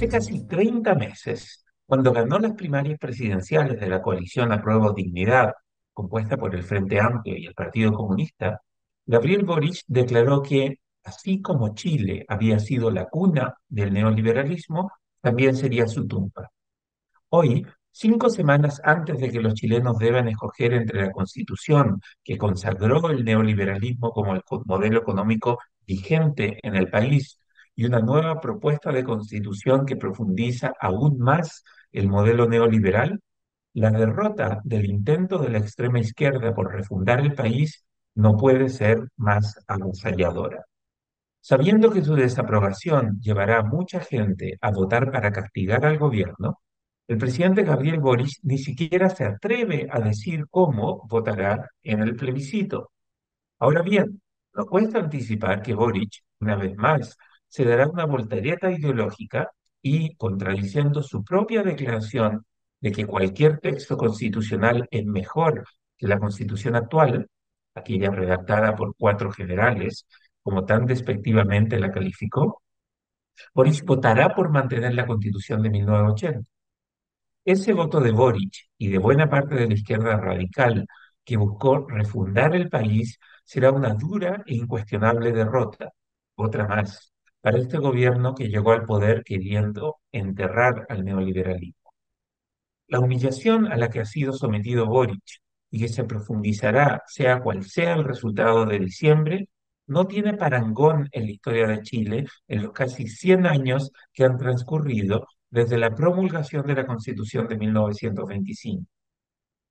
[0.00, 5.52] Hace casi 30 meses, cuando ganó las primarias presidenciales de la coalición Apruebo Dignidad,
[5.92, 8.62] compuesta por el Frente Amplio y el Partido Comunista,
[9.04, 14.90] Gabriel Boric declaró que, así como Chile había sido la cuna del neoliberalismo,
[15.20, 16.50] también sería su tumba.
[17.28, 23.10] Hoy, cinco semanas antes de que los chilenos deban escoger entre la constitución que consagró
[23.10, 27.39] el neoliberalismo como el modelo económico vigente en el país
[27.80, 33.22] y una nueva propuesta de constitución que profundiza aún más el modelo neoliberal,
[33.72, 37.82] la derrota del intento de la extrema izquierda por refundar el país
[38.14, 40.62] no puede ser más avasalladora.
[41.40, 46.60] Sabiendo que su desaprobación llevará a mucha gente a votar para castigar al gobierno,
[47.08, 52.90] el presidente Gabriel Boric ni siquiera se atreve a decir cómo votará en el plebiscito.
[53.58, 54.20] Ahora bien,
[54.52, 57.16] no cuesta anticipar que Boric, una vez más,
[57.50, 59.50] se dará una voltereta ideológica
[59.82, 62.46] y, contradiciendo su propia declaración
[62.80, 65.64] de que cualquier texto constitucional es mejor
[65.98, 67.28] que la constitución actual,
[67.74, 70.06] aquella redactada por cuatro generales,
[70.42, 72.62] como tan despectivamente la calificó,
[73.54, 76.48] Boric votará por mantener la constitución de 1980.
[77.44, 80.86] Ese voto de Boric y de buena parte de la izquierda radical
[81.24, 85.90] que buscó refundar el país será una dura e incuestionable derrota,
[86.36, 87.09] otra más,
[87.40, 91.92] para este gobierno que llegó al poder queriendo enterrar al neoliberalismo.
[92.88, 95.22] La humillación a la que ha sido sometido Boric
[95.70, 99.48] y que se profundizará sea cual sea el resultado de diciembre,
[99.86, 104.36] no tiene parangón en la historia de Chile en los casi 100 años que han
[104.36, 108.86] transcurrido desde la promulgación de la Constitución de 1925.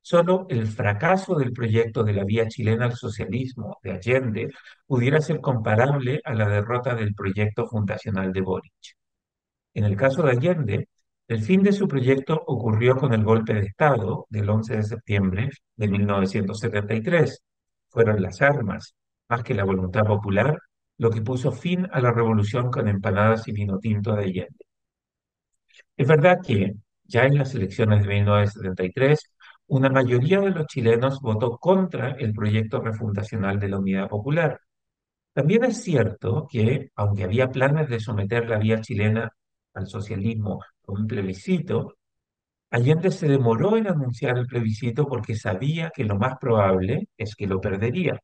[0.02, 4.50] Solo el fracaso del proyecto de la vía chilena al socialismo de Allende
[4.88, 8.74] pudiera ser comparable a la derrota del proyecto fundacional de Boric.
[9.74, 10.90] En el caso de Allende,
[11.28, 15.50] el fin de su proyecto ocurrió con el golpe de Estado del 11 de septiembre
[15.76, 17.44] de 1973.
[17.90, 18.96] Fueron las armas,
[19.30, 20.58] más que la voluntad popular,
[20.98, 24.66] lo que puso fin a la revolución con empanadas y vino tinto de Allende.
[25.96, 26.74] Es verdad que
[27.04, 29.32] ya en las elecciones de 1973
[29.70, 34.60] una mayoría de los chilenos votó contra el proyecto refundacional de la Unidad Popular.
[35.34, 39.32] También es cierto que, aunque había planes de someter la vía chilena
[39.74, 41.96] al socialismo con un plebiscito,
[42.72, 47.48] Allende se demoró en anunciar el plebiscito porque sabía que lo más probable es que
[47.48, 48.20] lo perdería.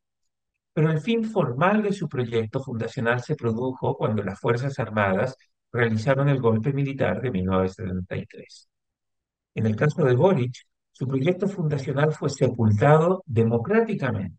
[0.72, 5.36] Pero el fin formal de su proyecto fundacional se produjo cuando las Fuerzas Armadas
[5.72, 8.68] realizaron el golpe militar de 1973.
[9.54, 10.54] En el caso de Boric,
[10.96, 14.38] su proyecto fundacional fue sepultado democráticamente,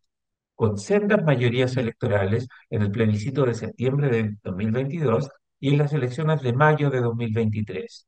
[0.55, 5.29] con sendas mayorías electorales en el plebiscito de septiembre de 2022
[5.59, 8.07] y en las elecciones de mayo de 2023.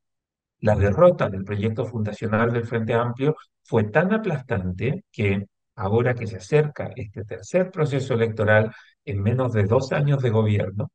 [0.61, 5.45] La derrota del proyecto fundacional del Frente Amplio fue tan aplastante que,
[5.75, 8.71] ahora que se acerca este tercer proceso electoral
[9.05, 10.91] en menos de dos años de gobierno,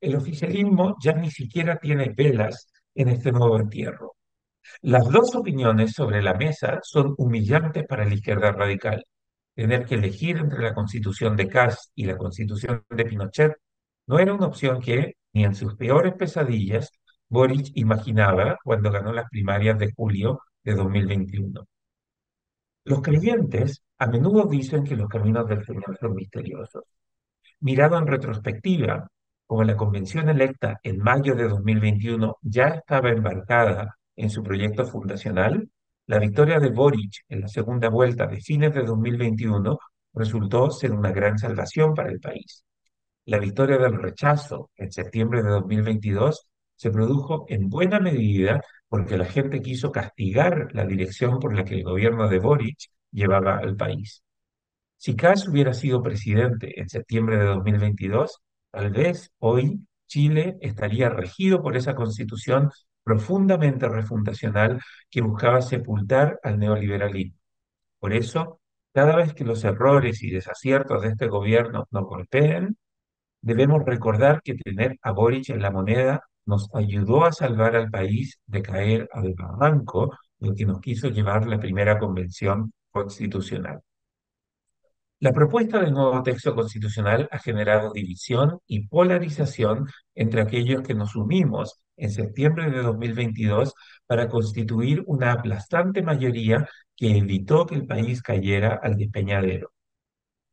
[0.00, 4.15] el oficialismo ya ni siquiera tiene velas en este nuevo entierro.
[4.82, 9.04] Las dos opiniones sobre la mesa son humillantes para la izquierda radical.
[9.54, 13.52] Tener que elegir entre la constitución de Kass y la constitución de Pinochet
[14.06, 16.90] no era una opción que, ni en sus peores pesadillas,
[17.28, 21.66] Boric imaginaba cuando ganó las primarias de julio de 2021.
[22.84, 26.84] Los creyentes a menudo dicen que los caminos del Señor son misteriosos.
[27.60, 29.08] Mirado en retrospectiva,
[29.46, 35.68] como la convención electa en mayo de 2021 ya estaba embarcada en su proyecto fundacional,
[36.06, 39.78] la victoria de Boric en la segunda vuelta de fines de 2021
[40.14, 42.64] resultó ser una gran salvación para el país.
[43.26, 46.46] La victoria del rechazo en septiembre de 2022
[46.76, 51.74] se produjo en buena medida porque la gente quiso castigar la dirección por la que
[51.74, 52.78] el gobierno de Boric
[53.10, 54.22] llevaba al país.
[54.96, 58.40] Si Kass hubiera sido presidente en septiembre de 2022,
[58.70, 62.70] tal vez hoy Chile estaría regido por esa constitución
[63.06, 67.38] profundamente refundacional que buscaba sepultar al neoliberalismo.
[68.00, 68.60] Por eso,
[68.92, 72.76] cada vez que los errores y desaciertos de este gobierno nos golpeen,
[73.40, 78.40] debemos recordar que tener a Boric en la moneda nos ayudó a salvar al país
[78.44, 83.82] de caer al barranco del que nos quiso llevar la primera convención constitucional.
[85.20, 89.86] La propuesta del nuevo texto constitucional ha generado división y polarización
[90.16, 93.74] entre aquellos que nos unimos en septiembre de 2022
[94.06, 99.72] para constituir una aplastante mayoría que evitó que el país cayera al despeñadero.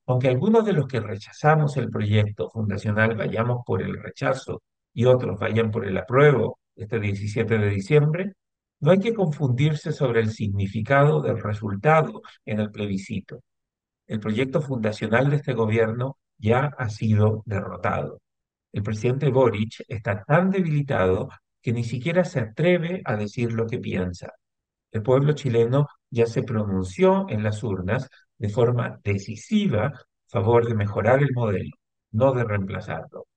[0.05, 4.61] Aunque algunos de los que rechazamos el proyecto fundacional vayamos por el rechazo
[4.93, 8.33] y otros vayan por el apruebo este 17 de diciembre,
[8.79, 13.41] no hay que confundirse sobre el significado del resultado en el plebiscito.
[14.07, 18.19] El proyecto fundacional de este gobierno ya ha sido derrotado.
[18.73, 21.29] El presidente Boric está tan debilitado
[21.61, 24.33] que ni siquiera se atreve a decir lo que piensa.
[24.91, 29.91] El pueblo chileno ya se pronunció en las urnas de forma decisiva a
[30.27, 31.71] favor de mejorar el modelo,
[32.11, 33.27] no de reemplazarlo.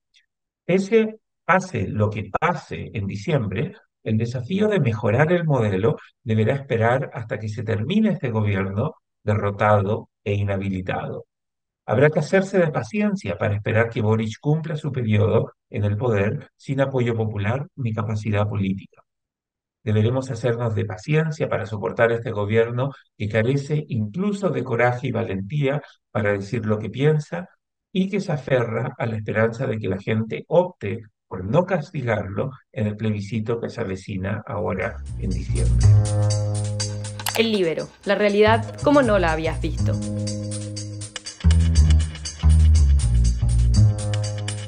[0.65, 7.11] Ese pase lo que pase en diciembre, el desafío de mejorar el modelo deberá esperar
[7.13, 11.25] hasta que se termine este gobierno derrotado e inhabilitado.
[11.89, 16.51] Habrá que hacerse de paciencia para esperar que Boric cumpla su periodo en el poder
[16.57, 19.03] sin apoyo popular ni capacidad política.
[19.85, 25.81] Deberemos hacernos de paciencia para soportar este gobierno que carece incluso de coraje y valentía
[26.11, 27.47] para decir lo que piensa
[27.93, 32.51] y que se aferra a la esperanza de que la gente opte por no castigarlo
[32.73, 35.87] en el plebiscito que se avecina ahora en diciembre.
[37.37, 39.93] El libero, la realidad como no la habías visto.